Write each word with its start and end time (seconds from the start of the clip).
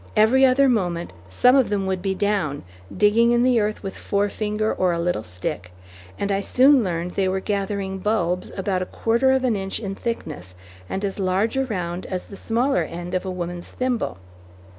Every 0.15 0.43
other 0.47 0.67
moment 0.67 1.13
some 1.29 1.55
of 1.55 1.69
them 1.69 1.85
would 1.85 2.01
be 2.01 2.15
down, 2.15 2.63
digging 2.97 3.33
in 3.33 3.43
the 3.43 3.59
earth 3.59 3.83
with 3.83 3.95
forefinger 3.95 4.73
or 4.73 4.91
a 4.91 4.99
little 4.99 5.21
stick, 5.21 5.71
and 6.17 6.31
I 6.31 6.41
soon 6.41 6.83
learned 6.83 7.11
they 7.11 7.27
were 7.27 7.39
gathering 7.39 7.99
bulbs 7.99 8.51
about 8.57 8.81
a 8.81 8.87
quarter 8.87 9.31
of 9.31 9.43
an 9.43 9.55
inch 9.55 9.79
in 9.79 9.93
thickness 9.93 10.55
and 10.89 11.05
as 11.05 11.19
large 11.19 11.55
around 11.55 12.07
as 12.07 12.23
the 12.23 12.35
smaller 12.35 12.81
end 12.81 13.13
of 13.13 13.25
a 13.25 13.29
woman's 13.29 13.69
thimble. 13.69 14.17